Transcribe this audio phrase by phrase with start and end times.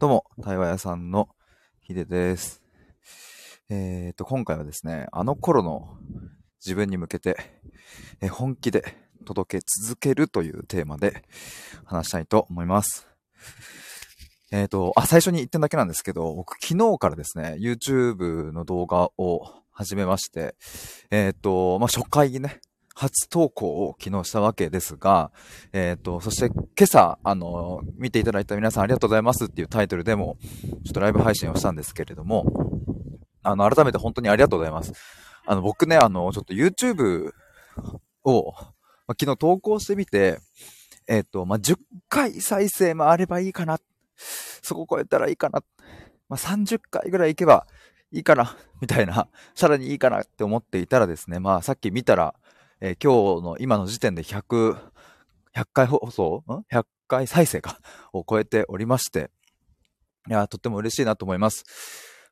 [0.00, 1.28] どうも、対話屋さんの
[1.80, 2.62] ヒデです。
[3.68, 5.98] えーと、今回はですね、あの頃の
[6.64, 7.36] 自分に向けて、
[8.22, 11.22] え本気で届け続けるというテーマで
[11.84, 13.08] 話したいと思います。
[14.50, 20.54] えーと、あ、最初に言ってんだけなんですけど、僕昨日からですね、YouTube の動画を始めまして、
[21.10, 22.62] えーと、まあ、初回にね、
[23.00, 25.32] 初投稿を昨日したわけですが、
[25.72, 30.36] えっ、と、そして今朝、あの、見ていただいた皆さんありがとうございますっていうタイトルでも、
[30.84, 32.44] ちょっとライブ配信をしたんですけれども、
[33.42, 34.92] あの、改めて本当にありがとうございます。
[35.46, 37.30] あの、僕ね、あの、ちょっと YouTube
[38.22, 38.52] を、
[39.06, 40.38] ま昨日投稿してみて、
[41.08, 41.78] えっ、と、ま、10
[42.10, 43.78] 回再生もあればいいかな。
[44.16, 45.62] そこ超えたらいいかな。
[46.28, 47.66] ま、30回ぐらいいけば
[48.12, 52.34] いいかな、みたいな、さらにいいかなって思っていたらですね、まあ、さっき見たら、
[52.82, 54.74] えー今日の今の時点で100、
[55.54, 56.44] 100回放送？
[56.48, 57.78] ん ?100 回再生か？
[58.14, 59.30] を超えておりまして、
[60.28, 61.64] いや、とっても嬉しいなと思います。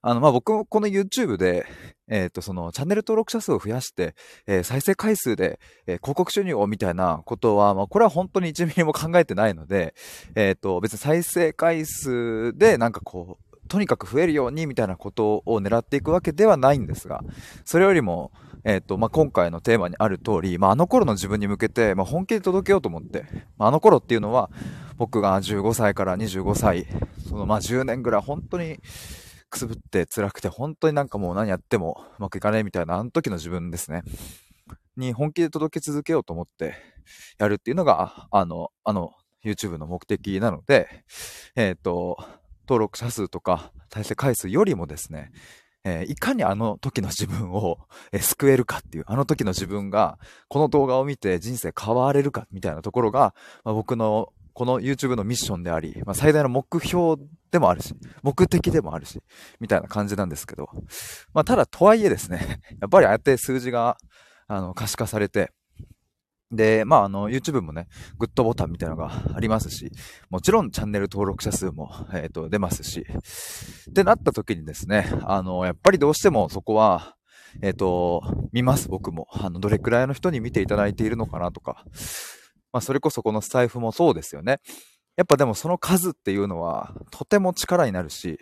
[0.01, 1.67] あの、まあ、僕もこの YouTube で、
[2.07, 4.15] えっ、と、その、チャンネル登録者数を増やして、
[4.47, 9.95] えー再生回数で、えー広告収入をみたいなことは、まあ、これは本当に1ミリも考えてないので、
[10.35, 17.23] えっ、と、別に再生回数で、なんかこう、とにかく増えるようにみたいなことを狙っていくわけではないんですが、
[17.67, 18.33] それよりも、
[18.69, 23.25] えっ、と、まあ、今回のテーマにある通り、まあ、あの頃の自分に向けて、まあ、本気で届けようと思って、
[23.57, 24.51] まあ、あの頃っていうのは、
[24.99, 26.87] 僕が15歳から25歳、
[27.27, 28.79] そのまあ10年ぐらい本当に
[29.49, 34.03] くすぶって辛くて、本当になんかもう何やってもうまくいかねえみたいな、あの時の自分ですね。
[34.99, 36.75] に本気で届け続けようと思って
[37.39, 41.05] やるっていうのが、あの、あの、YouTube の目的なので、
[41.57, 42.19] えっ、と、
[42.69, 45.31] 登録者数とか再生回数よりもですね、
[45.89, 47.79] えーいかにあの時の自分を、
[48.13, 57.23] えー救えるかっていう、あの時の自分が、この動画を見て人生変われるかみたいなところが、まあ、僕のこの YouTube のミッションであり、まあ、最大の目標
[57.53, 59.23] でもあるし、目的でもあるし、
[59.61, 60.69] みたいな感じなんですけど、
[61.33, 63.97] まあ、ただとはいえですね、 やっぱりああやって数字が、
[64.49, 65.53] あの、可視化されて、
[66.51, 67.89] で、まあ、あの、YouTube もね、
[68.19, 69.91] グッドボタンみたいなのがありますし、
[70.31, 73.07] もちろんチャンネル登録者数も、えっ、と、出ますし、
[73.91, 77.17] ってなった時にですね、あの、やっぱりどうしてもそこは、
[77.63, 78.23] えっ、と、
[78.53, 79.27] 見ます、僕も。
[79.33, 81.85] あの、どれくらいの人に見ていただいているのかなとか。
[82.73, 84.59] まあ、それこそこのスタイフもそうですよね。
[85.17, 88.39] やっぱでもその数っていうのは、とても力になるし、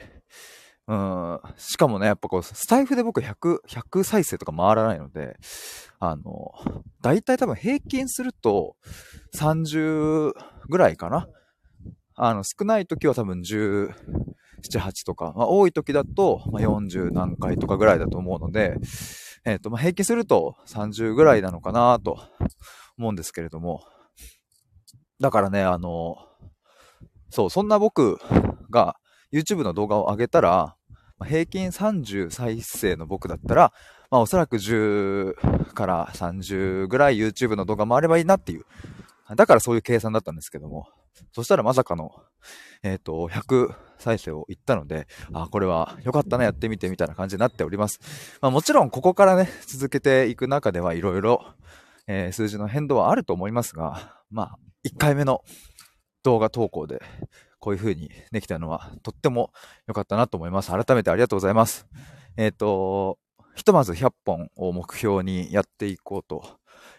[0.88, 5.36] うん、しかもね、やっぱこう、スタイフで僕100、100再生とか回らないので、
[5.98, 6.52] あの、
[7.02, 8.76] だいたい多分平均すると
[9.34, 10.32] 30
[10.68, 11.28] ぐらいかな。
[12.14, 13.92] あの、少ない時は多分17、
[14.62, 18.78] 8とか、まあ、多い時だと、まあ、40何回とかぐらいだと思うので、
[19.44, 22.18] えっ、と、まあ、平均すると30ぐらいなのかなと
[22.96, 23.82] 思うんですけれども、
[25.20, 26.16] だからね、あの、
[27.30, 28.18] そう、そんな僕
[28.70, 28.96] が
[29.36, 30.76] YouTube の動画を上げたら、
[31.24, 33.72] 平均30再生の僕だったら、
[34.10, 38.64] まあおそらく10から30ぐらい YouTube の動画もあればいいなっていう。
[39.34, 40.88] だからそういう計算だったんですけども。
[41.32, 42.12] そしたらまさかの、
[42.82, 48.00] えっ、と、100再生を言ったので、あ、これは良かったな、やってみてみたいな感じになっております。
[48.42, 51.44] まあもちろんここからね、続けていく中ではいろいろ、
[52.06, 55.42] えー数字の変動はあると思いますが、まあ、1回目の
[56.22, 57.00] 動画投稿で、
[57.66, 59.50] こういう風にできたのは、とっても
[59.88, 60.70] 良かったなと思います。
[60.70, 61.88] 改めてありがとうございます。
[62.36, 63.18] えっ、と、
[63.56, 66.44] ひとまず100本を目標にやっていこうと、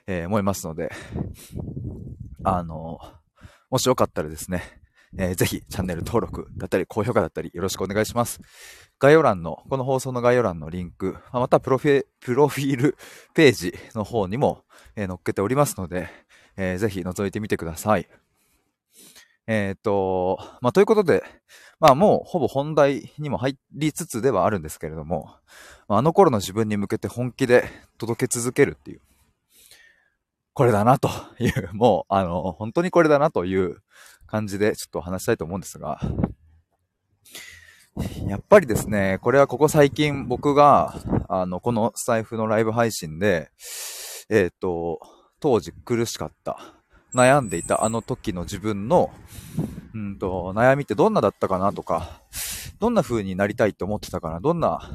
[0.08, 0.92] え思いますので、
[2.44, 3.00] あの、
[3.70, 4.62] もしよかったらですね、
[5.18, 8.42] えーぜひチャンネル登録だったり、高評価だったりよろしくお願いします。
[9.00, 12.98] 概要欄の、この放送の概要欄のリンク、まあまたプロフィプロフィール
[13.34, 14.66] ページの方にも、
[14.98, 16.10] えー載っけておりますので、
[16.58, 18.10] えーぜひ覗いてみてください。
[19.48, 21.24] えっ、と、まあ、ということで、
[21.80, 25.30] まあ、もうほぼ本題にも入りつつではあるんですけれども、
[25.88, 27.66] まああの頃の自分に向けて本気で
[27.98, 29.02] 届け続けるっていう、
[30.54, 31.10] これだなと
[31.40, 33.78] いう、 もう、あの、本当にこれだなという
[34.26, 36.02] 感じでちょっと話したいと思うんですが、
[38.28, 40.96] やっぱりですね、これはここ最近僕が、
[41.30, 43.50] あの、このスタイフのライブ配信で、
[44.30, 45.00] えっ、と、
[45.40, 46.77] 当時苦しかった、
[47.18, 49.12] 悩んでいたあの時の自分の、
[49.94, 52.22] うんと、悩みってどんなだったかなとか、
[52.80, 54.92] どんな風になりたいって思ってたかな、どんな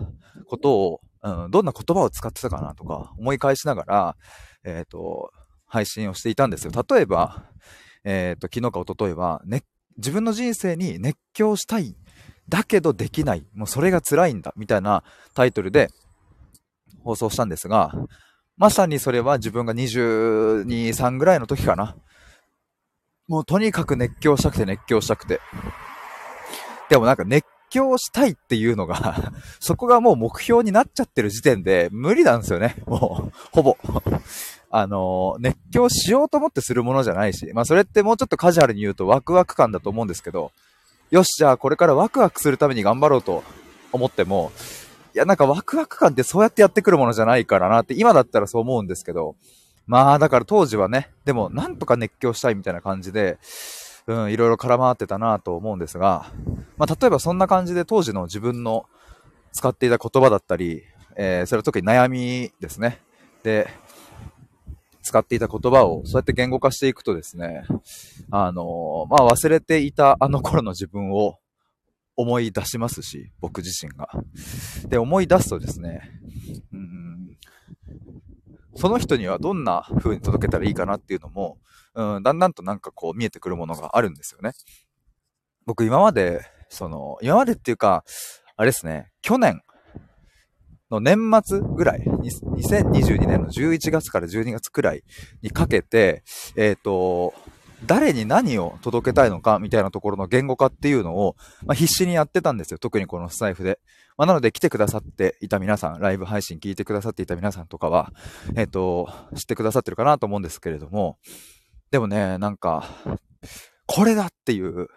[0.47, 4.17] ことを、うん、どんな言葉を使ってたかなとか、思い返しながら、
[4.65, 5.33] えっ、と、
[5.67, 6.73] 配信をしていたんですよ。
[6.89, 7.45] 例えば、
[8.05, 9.65] えっ、と、昨日か一昨日は、ね、
[9.97, 11.97] 自分の人生に熱狂したい。
[12.49, 13.47] だけどできない。
[13.55, 14.53] もうそれが辛いんだ。
[14.57, 15.05] みたいな
[15.35, 15.89] タイトルで
[17.03, 17.93] 放送したんですが、
[18.57, 21.97] まさにそれは自分が22、3ぐらいの時かな。
[23.33, 25.41] もうとにかく熱狂したくて熱狂したくて。
[26.91, 32.77] でもなんか熱狂したいっていうのが そこがもう目標になっちゃってる時点で無理なんですよね。
[32.85, 33.79] もう、ほぼ。
[34.71, 40.53] あの、熱狂しようと思ってするものじゃないし、まあそれってもうちょっとカジュアルに言うとワクワク感だと思うんですけど、
[41.11, 43.45] よし、じゃあこれからワクワクするために頑張ろうと
[43.93, 44.53] 思っても、
[45.15, 49.37] いやなんかワクワク感ってそうやってやってくるものじゃないからなって今だったらそう思うんですけど、
[49.93, 53.39] まあだから当時はね、でもなんとか熱狂したいみたいな感じで、
[54.07, 56.33] うん、いろいろ絡まってたなと思うんですが、
[56.79, 58.87] まあ例えばそんな感じで当時の自分の
[59.53, 60.83] 使っていた言葉だったり、
[61.15, 63.01] えー、それは特に悩みですね。
[63.43, 63.69] で、
[65.03, 67.65] 使っていた言葉をそうやって言語化していくとですね、
[68.31, 71.39] あの、まあ、忘れていたあの頃の自分を
[72.17, 74.09] 思い出しますし、僕自身が。
[74.89, 76.01] で、思い出すとですね、
[76.73, 77.37] うん、
[78.75, 81.59] その人にはどんな風に届けたらいいかなっていうのも、
[81.95, 84.53] うん、だんだんとなんかこう見えてくるものがあるんですよね。
[85.67, 88.05] 僕今まで、その、今までっていうか、
[88.57, 89.61] あれですね、去年、
[90.93, 95.03] の年末ぐらい、2022年の11月から12月くらい
[95.41, 96.23] にかけて、
[96.55, 97.33] えっ、ー、と、
[97.87, 102.79] 誰に何を届けたいのかみたいなところの言語化っていうのを、まあ、必死にやってたんですよ。
[102.79, 103.81] 特にこのスタイフで。
[104.17, 108.13] まあ、なので来てくださっていた皆さん、ライブ配信聞いてくださっていた皆さんとかは、
[108.57, 111.19] えっ、ー、と、知ってくださってるかなと思うんですけれども、
[111.91, 112.85] でもね、なんか、
[113.87, 114.89] これだっていう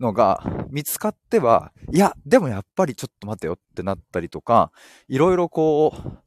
[0.00, 4.72] のが見つかっては、いや、でもやっぱりちょっと待てよってなったりとか、
[5.08, 6.18] いろいろこう、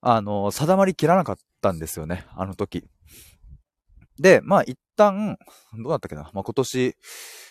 [0.00, 2.84] あの、定まりきらなかったんですよね、あの時。
[4.18, 5.36] で、まあ一旦、
[5.74, 6.96] どうだったっけな、まあ今年、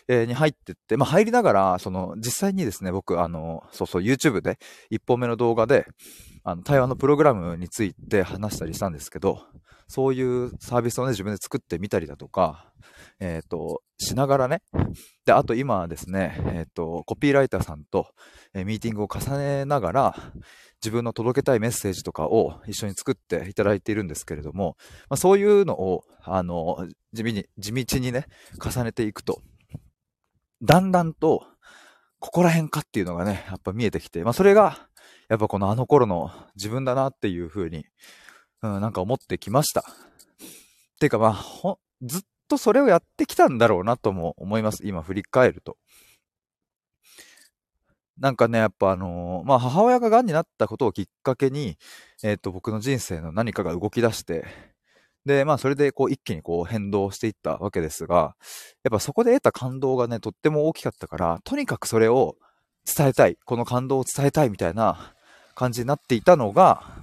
[0.09, 4.57] に入ってって、まあ入りながら、その、実際にですね、僕、あの、そうそう、YouTube で、
[4.89, 5.85] 一本目の動画で、
[6.43, 9.41] あの、対話のプログラムについて話したりしたんですけど、
[9.87, 12.71] そういうサービスをね、自分で作ってみたりだとか、
[13.19, 14.61] えっ、ー、と、しながらね。
[15.25, 18.07] で、あと今ですね、えっ、ー、と、コピーライターさんと、
[18.53, 20.15] えー、ミーティングを重ねながら、
[20.81, 24.77] 自分の届けたいメッセージとかを一緒に作っていただいているんですけれども、
[25.09, 28.25] まあ、そういうのを、あの、地味に、地道にね、
[28.63, 29.41] 重ねていくと、
[30.63, 31.45] だんだんと、
[32.19, 34.87] ここら辺かっていうのがね、やっぱ見えてきて、まあそれが、
[35.29, 37.85] やっぱこのあの頃の自分だなっていう風に、
[38.61, 39.83] うん、なんか思ってきました。
[40.99, 44.85] ていうかまあ、ずっとそれをやってきたんだろうなとも思います。
[44.85, 45.77] 今振り返ると。
[48.21, 51.75] なんかね、やっぱあのー、まあ母親が癌になったことをきっかけに、
[52.23, 54.45] えっ、ー、と、僕の人生の何かが動き出して、
[55.25, 58.35] で、まあそれでこう一気にこう変動していったわけですが、
[58.83, 62.35] やっぱそこで得た感動がね、とっても大きかったから、とにかくそれを
[62.85, 65.15] 伝えたい、この感動を伝えたいみたいな
[65.55, 67.01] 感じになっていたのが、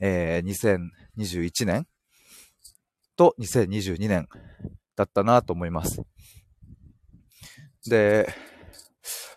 [0.00, 1.86] えー、2021年
[3.16, 4.28] と2022年
[4.96, 6.02] だったなと思います。
[7.88, 8.28] で、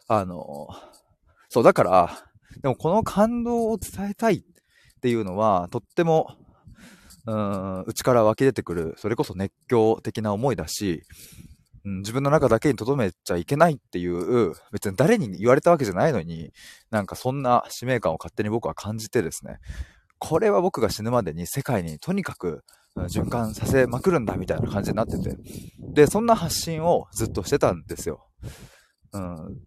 [0.07, 0.69] あの、
[1.49, 2.23] そう、だから、
[2.61, 6.35] でもこの感動を伝えたいっていうのは、とっても、
[7.25, 11.03] うん、内から湧き出てくる、それこそ熱狂的な思いだし、
[11.85, 16.51] うん、自分の中だけに留めちゃいけないっていう、別に誰に言われたわけじゃないのに、
[16.91, 19.59] なんかそんな使命感を勝手に僕は感じてですね、
[20.17, 22.63] これは僕が死ぬまでに世界にとにかく
[22.95, 25.37] 循環させまくるんだみたいな感じになってて。
[25.79, 28.27] で、そんな発信をずっとしてたんですよ。
[29.13, 29.57] うん、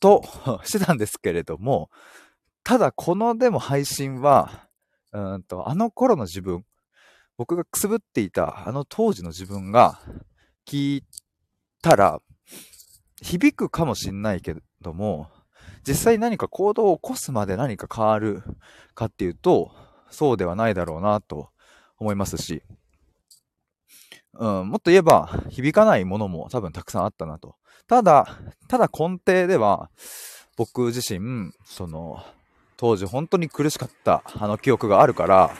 [0.00, 0.22] と、
[0.64, 1.90] してたんですけれども、
[2.62, 4.68] ただこのでも配信は、
[5.12, 6.64] うんと、あの頃の自分、
[7.36, 10.00] 僕がくすぶっていたあの当時の自分が
[10.66, 11.04] 聞い
[11.82, 12.20] たら、
[13.22, 15.30] 響くかもしんないけども、
[15.86, 18.42] 実際何か行動を起こすまで何か変わる
[18.94, 19.70] かっていうと、
[20.10, 21.50] そうではないだろうなと
[21.98, 22.62] 思いますし、
[24.34, 27.56] うん、もっと言えば、響かないものも多分たくさんあったなと。
[27.88, 28.38] ただ、
[28.68, 29.90] ただ根底では、
[30.56, 32.24] 僕自身、その、
[32.76, 35.54] 当時本当に苦しかったあの記憶があるから、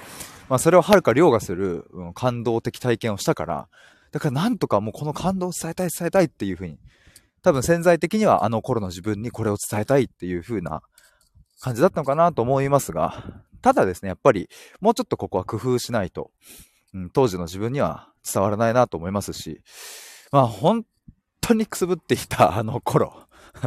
[0.48, 3.68] まあそれをはるか凌駕する、うん、感動的体験をしたから、
[4.12, 6.78] だからなんとかもうこの感動を伝えたい伝えたいっていうふうに、
[7.42, 10.82] 多分潜在的にはあの頃の自分にこれを伝えたいっていう風な
[11.60, 13.24] 感じだったのかなと思いますが、
[13.62, 14.48] ただですね、やっぱり
[14.80, 16.30] もうちょっとここは工夫しないと、
[16.92, 19.60] うん、当時の自分には伝わらないなと思いますし、
[20.32, 20.84] まあ本
[21.46, 23.26] 当にくすぶっていたあの頃、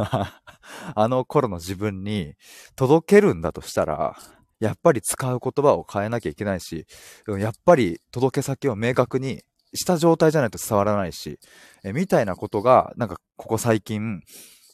[0.94, 2.34] あの頃の自分に
[2.76, 4.16] 届けるんだとしたら、
[4.58, 6.86] やっぱり使う言葉を変えなきゃいけないし、
[7.26, 11.38] やっぱり届け先を明確にした状態じゃないと伝わらないし、
[11.82, 14.22] えみたいなことが、なんかここ最近、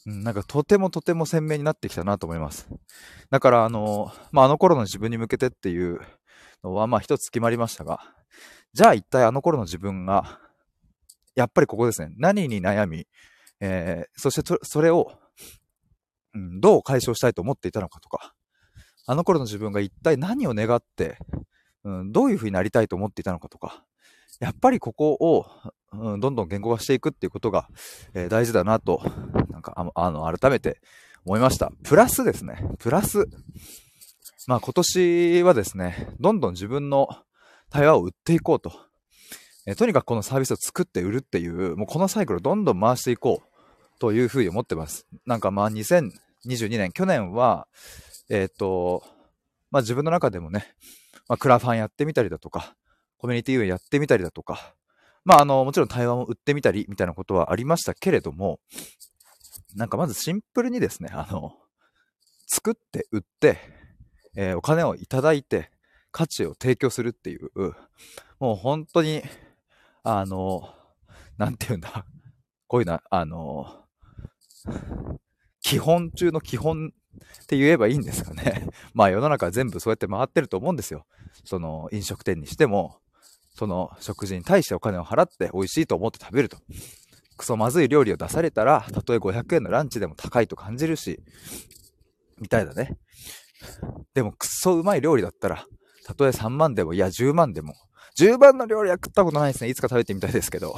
[0.04, 2.68] なんかとてもとても鮮明になってきたなと思います。
[3.30, 6.00] だからあの、まあ、あの頃の自分に向けてっていう
[6.64, 8.00] のはまあ一つ決まりましたが、
[8.72, 10.40] じゃあ一体あの頃の自分が、
[11.36, 13.06] やっぱりここですね、何に悩み、
[13.60, 15.12] えー、そしてそれを
[16.36, 18.34] うん、どう解消したいと思っていたのかとか、
[19.06, 21.16] あの頃の自分が一体何を願って、
[21.84, 23.84] うん、どういう風になりたいと思っていたのかとか、
[24.38, 25.46] やっぱりここを、
[25.92, 27.68] うん、どんどん言語化していくっていうことが、
[28.12, 29.00] えー、大事だなと、
[29.50, 30.80] なんか、あの、改めて
[31.24, 31.72] 思いました。
[31.84, 32.62] プラスですね。
[32.78, 33.26] プラス。
[34.46, 37.08] まあ今年はですね、どんどん自分の
[37.70, 38.72] 対話を売っていこうと。
[39.66, 45.06] え、とにかくこのサービスを作って売るっていう、もうこのサイクルをどんどん回していこうというふうに思ってます。
[45.26, 47.66] なんかまあ2022年、去年は、
[48.30, 49.02] えっ、と、
[49.70, 50.74] まあ自分の中でもね、
[51.28, 52.76] まあクラファンやってみたりだとか、
[53.18, 54.74] コミュニティ運営やってみたりだとか、
[55.24, 58.60] まああの、もちろん対話も売ってみたりみたいなことはありましたけれども、
[59.74, 61.54] なんかまずシンプルにですね、あの、
[62.46, 63.58] 作って売って、
[64.36, 65.70] えー、お金をいただいて、
[66.12, 67.50] 価値を提供するっていう、
[68.38, 69.22] もう本当に、
[70.08, 70.72] あの、
[71.36, 72.06] なんて言うんだ、
[72.68, 73.66] こういうのは、あの、
[75.60, 76.92] 基本中の基本
[77.42, 78.68] って言えばいいんですかね。
[78.94, 81.06] まあ世の中全部そうやって回ってると思うんですよ。
[81.42, 83.00] その飲食店にしても、
[83.56, 86.58] その食事に対してお金を払って美味しいと思って食べると。
[87.36, 91.20] クソまずい料理を出されたら、たとえ500円のランチでも高いと感じるし、
[92.38, 92.96] みたいだね。
[94.14, 95.66] でもクソうまい料理だったら、
[96.04, 97.74] たとえ3万でも、いや10万でも、
[98.18, 99.70] 10万の料理は食ったことないですね。
[99.70, 100.74] いつか食べてみたいですけど。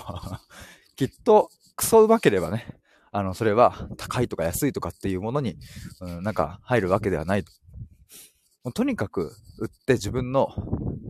[0.96, 2.66] きっと、クソうまければね、
[3.12, 5.56] あの、それは高いとか安いとかっていうものに、
[6.00, 7.44] うん、なんか入るわけではない。
[8.64, 10.48] もうとにかく売って自分の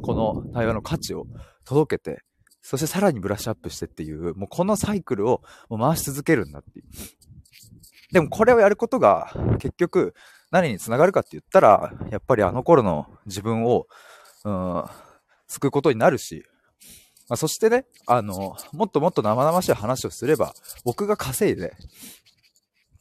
[0.03, 1.27] この対話の価値を
[1.65, 2.23] 届けて、
[2.61, 6.85] そしてさらにブラッシュアップしてっていう、もうこのサイクルをもう回し続けるんだっていう。
[8.13, 10.15] でもこれをやることが結局
[10.51, 13.87] 何につながるかって言ったら、やっぱりあの頃の自分を、
[14.45, 14.85] うん、
[15.49, 16.45] 救うことになるし、
[17.29, 21.75] まあ、そしてね、あの、もっともっと生々しい話をすれば、僕が稼いで、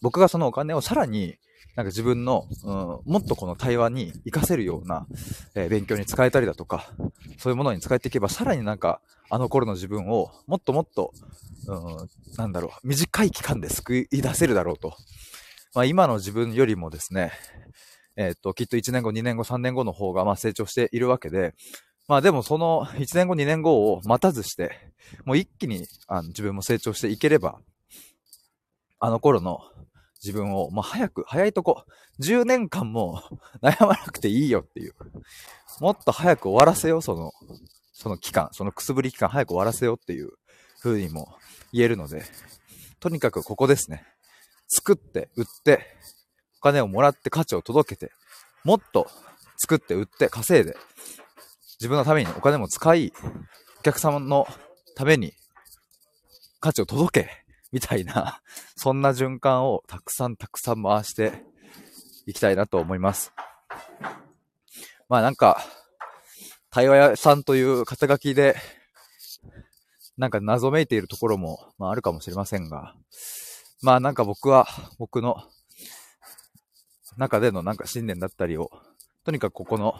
[0.01, 1.37] 僕がそのお金をさらに、
[1.75, 2.73] なんか自分の、うん、
[3.05, 5.05] もっとこの対話に活かせるような、
[5.53, 6.91] えー、勉強に使えたりだとか、
[7.37, 8.99] そういうものに使えていけば、さらになんか、
[9.29, 11.13] あの頃の自分をもっともっと、
[11.67, 14.95] うん、なんだろう、短い期間で救い出せるだろうと。
[15.75, 17.31] まあ今の自分よりもですね、
[18.15, 21.53] えっ、と、きっと1年後、2年後、3年後の方が、まあ成長しているわけで、
[22.07, 24.71] まあでもその1年後2年後を待たずして、
[25.25, 27.59] もう一気にあの自分も成長していければ、
[28.99, 29.61] あの頃の
[30.23, 31.85] 自分を、まあ早く、早いとこ、
[32.19, 33.21] 10年間も
[33.61, 34.93] 悩まなくていいよっていう。
[35.79, 37.31] もっと早く終わらせよう、その、
[37.93, 40.31] その期間、そのくすぶり期間早く終わらせようっていう
[40.81, 41.35] 風にも
[41.71, 42.23] 言えるので、
[42.99, 44.03] とにかくここですね。
[44.67, 45.85] 作って、売って、
[46.59, 48.11] お金をもらって価値を届けて、
[48.63, 49.07] もっと
[49.57, 50.75] 作って売って稼いで、
[51.79, 53.13] 自分のためにお金も使い、
[53.79, 54.48] お客様の
[54.96, 55.34] ために
[56.60, 57.29] 価値を届け、
[57.72, 58.41] みたいな、
[58.75, 61.43] そんな循環をたくさんたくさん回して
[62.25, 63.31] いきたいなと思います。
[65.07, 65.62] まあなんか、
[66.72, 68.55] 対話屋さんという肩書きで、
[70.17, 72.96] なんか謎めいているところも、まああるかもしれませんが、
[73.84, 74.67] まあなんか僕は、
[74.98, 75.38] 僕の
[77.17, 78.72] 中でのなんか信念だったりを、
[79.24, 79.93] とにかくここの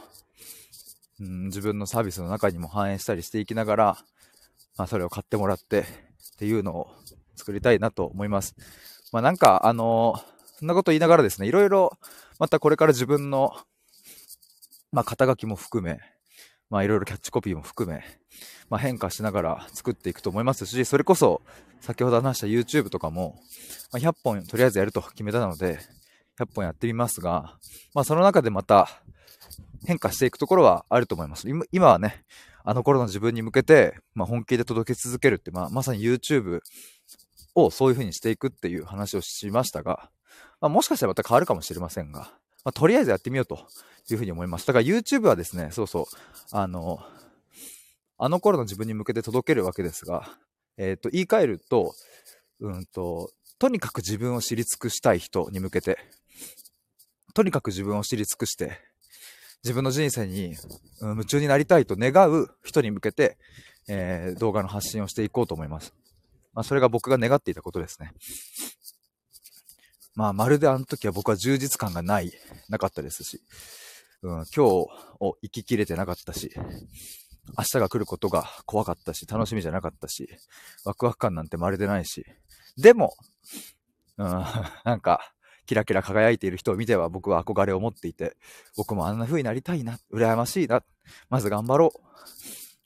[1.20, 3.98] うん、自分のサービスの中にも反映したりしていきながら、
[4.78, 5.86] まあ、それを買ってもらってっ
[6.38, 6.88] ていうのを
[7.36, 8.56] 作りたいなと思います。
[9.12, 10.16] まあ、なんか、あの、
[10.60, 11.98] そんなこと言いながらですね、いろいろ、
[12.40, 13.54] またこれから自分の、
[14.92, 16.00] まあ、肩書きも含め、
[16.70, 18.04] まあ、いろいろキャッチコピーも含め、
[18.70, 21.42] まあ、変化しながら作っていくと思いますし、それこそ、
[21.80, 23.40] 先ほど話した YouTube とかも、
[23.92, 25.80] まあ、100本とりあえずやると決めたので、
[26.40, 27.58] 100本やってみますが、
[27.94, 28.90] まあ、その中でまた、
[29.86, 31.48] 変化していくところはあると思います。
[31.72, 32.24] 今はね、
[32.64, 36.60] あの頃の自分に向けて、まあ、本気で届け続けるって、まあ、まさに YouTube
[37.56, 40.10] をそういう風にしていくっていう話をしましたが、
[40.60, 42.32] まあ、もしかしたらまた変わるかもしれませんが、
[42.66, 43.68] まあ、とりあえずやってみようと
[44.10, 44.68] いう風に思います。
[44.68, 46.06] だから YouTube はですね、そうそう、
[46.52, 47.00] あの、
[48.18, 50.30] あの頃の自分に向けて届けるわけですが、
[50.78, 51.94] えっ、ー、と、言い換えると、
[52.60, 55.98] うんと、とにかく自分を知り尽くしたい人に向けて、
[57.34, 58.80] とにかく自分を知り尽くして、
[59.64, 60.56] 自分の人生に、
[61.02, 63.38] 夢中になりたいと願う人に向けて、
[63.88, 65.94] えー、動画の発信をしていこうと思います。
[66.54, 68.14] まあ、それが僕が願っていたことですね。
[70.16, 72.32] まあ、まるであの時は僕は充実感がない、
[72.70, 73.42] なかったですし、
[74.24, 76.52] うん、今日を生ききれてなかったし、
[77.58, 80.28] 明日が来ることが怖かったし、楽しみじゃなかったし、
[80.84, 82.26] ワクワク感なんてまるでないし、
[82.78, 83.14] でも、
[84.18, 84.44] うん、
[84.84, 85.34] なんか、
[85.68, 88.36] キラキラ輝いている人を見ては僕は憧れを持っていて、
[88.76, 90.82] 僕もあんな風になりたいな、羨ましいな、
[91.30, 92.00] まず頑張ろう。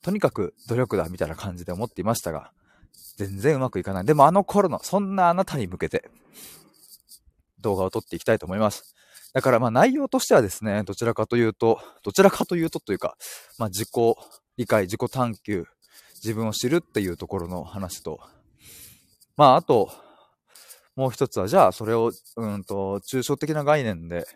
[0.01, 2.51] とにかく努力だ、みたいな感じで思っていましたが、
[3.17, 4.05] 全然うまくいかない。
[4.05, 6.09] でもあの頃の、そんなあなたに向けて、
[7.59, 8.95] 動画を撮っていきたいと思います。
[9.33, 13.15] だからまあ内容としてはですね、どちらかというと、どちらかというとというか、
[13.59, 13.89] まあ自己
[14.57, 15.65] 理解、自己探求、
[16.15, 18.19] 自分を知るっていうところの話と、
[19.37, 19.91] まああと、
[21.01, 24.27] もう一つは、じゃあそれを、うんと、抽象的な概念で、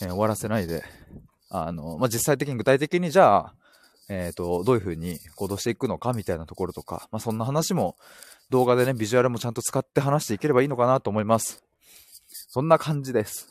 [0.00, 0.84] えー、終わらせないで、
[1.48, 3.54] あの、まあ実際的に具体的にじゃあ、
[4.08, 7.96] えっ、ー、と、どういうふうに行動していくのかみたいなところとか、まあそんな話も
[8.50, 11.64] 動画でね、ビジュアルもちゃんと使って話していければいいのかなと思います。
[12.28, 13.48] そんな感じです。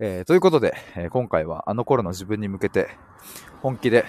[0.00, 2.88] えー、ということで、えー、今回はあの頃の自分に向けて
[3.62, 4.06] 本気で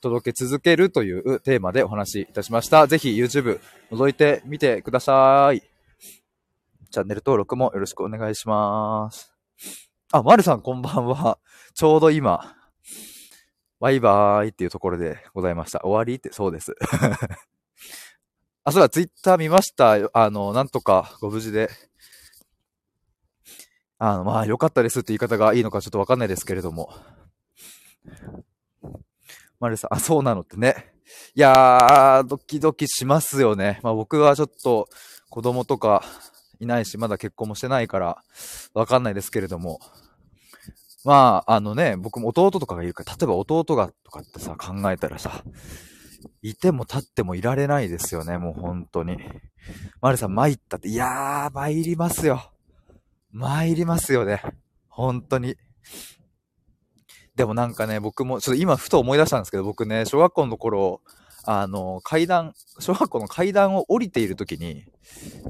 [0.00, 2.86] 届け続けるというテーマでお話しいたしました。
[2.86, 3.58] ぜひ YouTube
[3.90, 5.69] 覗いてみてください。
[6.90, 9.32] チャンネル登録もよろしくお願いします。
[10.12, 11.38] あ、まるさんこんばんは。
[11.74, 12.56] ちょうど今、
[13.78, 15.80] バイバーイっていうところでございました。
[15.82, 16.74] 終わりってそうです。
[18.64, 20.10] あ、そうだ、ツイッター見ました。
[20.12, 21.70] あの、なんとかご無事で
[23.98, 26.90] あの、まあ、良かったですって言い方がいいのかちょっとわかんないですけれども。
[29.60, 30.94] マリさん、あ、そうなのってね。
[31.34, 33.78] いやー、ドキドキしますよね。
[33.82, 34.88] まあ僕はちょっと
[35.28, 36.02] 子供とか
[36.60, 38.22] いないし、まだ結婚もしてないから、
[38.74, 39.80] わかんないですけれども。
[41.04, 45.42] まあ、あのね、僕も弟とかがいるから、例えば弟がとかってさ、考えたらさ、
[46.42, 49.16] いても立ってもいられないですよね、もう本当に。
[50.02, 52.52] マリさん、参ったって、いやー、参りますよ。
[53.32, 54.42] 参りますよね。
[54.88, 55.56] 本当に。
[57.34, 61.00] でもなんかね、僕も、ちょっと今ふと思い出したんですけど、僕ね、小学校の頃、
[61.44, 64.84] あの、階段、 小学校の階段を降りている時に、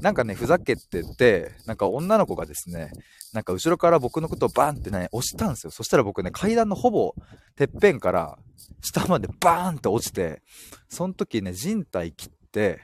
[0.01, 2.91] なんかね、ふざけてて、なんか女の子がですね、
[3.33, 5.71] なんか後ろから僕のことをバーンってね、押したんですよ。
[5.71, 7.13] そしたら僕ね、階段のほぼ
[7.55, 8.37] てっぺんから
[8.81, 10.41] 下までバーンって落ちて、
[10.89, 12.81] その時ね、人体切って、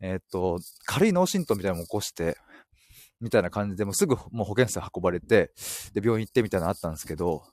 [0.00, 2.36] えー、っと、軽い脳震盪みたいなのも起こして、
[3.20, 5.52] みたいな感じで、もうすぐもう保健室運ばれて、
[5.94, 7.44] で、病院行ってみたいなのあったんですけど、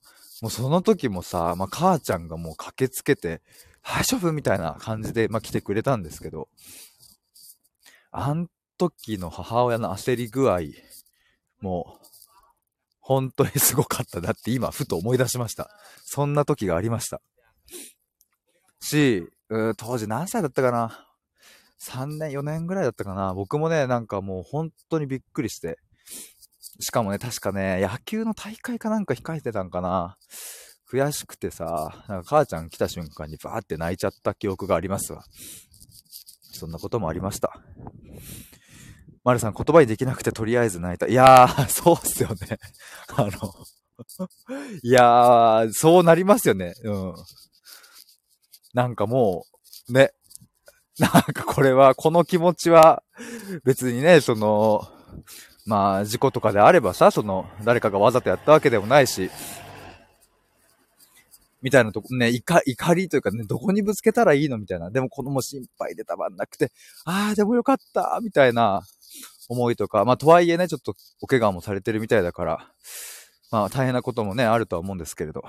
[0.42, 3.42] もうその時もさ、まあ、母ちゃんがもう駆けつけて、
[3.84, 6.50] 大丈夫みたいな感じで、まあ、来てくれたんですけど、
[8.12, 10.60] あん時の母親の焦り具合、
[11.62, 12.06] もう、
[13.00, 15.70] 本当にすごかったなって今、ふと思い出しました。
[16.06, 17.22] そんな時がありました。
[18.82, 19.28] し、
[19.78, 21.08] 当時何歳だったかな
[21.82, 23.34] ？3年、4年ぐらいだったかな？
[23.34, 25.80] 僕もね、なんかもう本当にびっくりして。
[26.80, 30.18] しかもね、確かね、野球の大会かなんか控えてたんかな。
[30.92, 35.24] 悔しくてさ、なんか母ちゃん来た瞬間にバーって泣いちゃった記憶がありますわ。
[36.52, 37.62] そんなこともありました。
[39.24, 41.08] まるさん、言葉にできなくてとりあえず泣いた。
[41.08, 42.58] いやー、 そうっすよね。
[43.16, 43.30] あの
[44.82, 46.74] いやー、そうなりますよね。
[46.84, 47.14] うん。
[48.74, 49.46] なんかも
[49.90, 50.14] う、ね、
[50.98, 53.04] なんかこれは、この気持ちは、
[53.64, 54.88] 別にね、その、
[55.66, 59.30] まあ、事故とかであればさ、その、誰かがわざとやったわけでもないし、
[61.62, 64.92] みたいなとこ、ね、怒りというかね、どこにぶつけたらいいのみたいな。
[64.92, 66.72] でも子供心配でたまんなくて、
[67.06, 68.82] ああ、でもよかったみたいな
[69.50, 72.72] 思いとか、まあ、とはいえね、ちょっとお怪我もされてるみたいだから、
[73.52, 75.44] まあ、大変なこともね、あるとは思うんですけれど。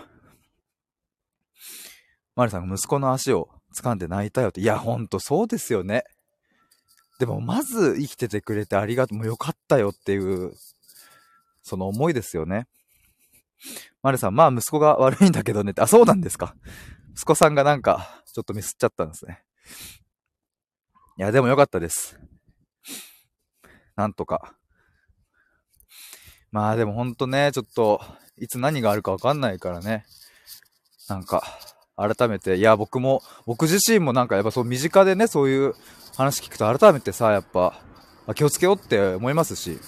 [2.35, 4.63] マリさんが息子の足を掴んで泣いたよって。
[4.63, 6.05] いや、ほんとそうですよね。
[7.19, 10.55] でも、まず生きててくれてありがとう、もうよかったよっていう、
[11.63, 12.67] その思いですよね。
[14.03, 15.83] マルさん、まあ息子が悪いんだけどねって。
[15.83, 16.55] あ、そうなんですか。
[17.13, 19.43] 息子さんがなんか、ちょっとミスっちゃったんですね。
[21.19, 22.19] いや、でもよかったです。
[23.97, 24.55] なんとか。
[26.51, 28.01] まあでもほんとね、ちょっと、
[28.39, 30.07] いつ何があるかわかんないからね。
[31.09, 31.43] なんか、
[31.97, 35.75] 改めて、いや、僕も、僕自身もなんかやっぱそう身近でね、そういう
[36.17, 37.79] 話聞くと改めてさ、やっぱ、
[38.35, 39.79] 気をつけようって思いますし。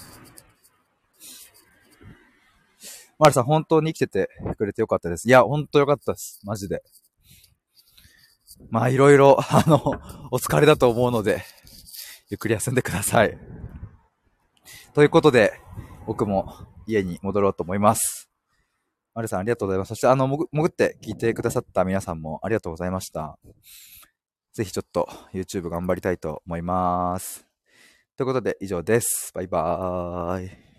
[3.23, 5.29] マリさん、本当に生きててくれてよかったです。
[5.29, 6.41] いや、本当よかったです。
[6.43, 6.83] マジで。
[8.69, 9.77] まあ、いろいろ、 あの、
[10.29, 11.41] お疲れだと思うので、
[12.29, 13.39] ゆっくり休んでください。
[14.93, 15.53] ということで、
[16.05, 18.29] 僕も家に戻ろうと思います。
[19.13, 19.89] マリさんありがとうございます。
[19.89, 23.39] そして、あの、潜って聞いてくださった皆さんもありがとうございました。
[24.51, 27.47] ぜひちょっと YouTube 頑張りたいと思います。
[28.17, 29.31] ということで以上です。
[29.33, 30.72] バイバーイ。